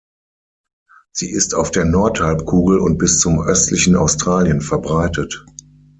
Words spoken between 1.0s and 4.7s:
Sie ist auf der Nordhalbkugel und bis zum östlichen Australien